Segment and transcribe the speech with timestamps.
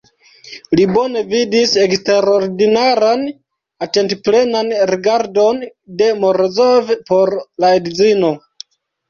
[0.77, 3.25] Li bone vidis eksterordinaran,
[3.87, 5.61] atentplenan rigardon
[6.01, 8.35] de Morozov por la edzino.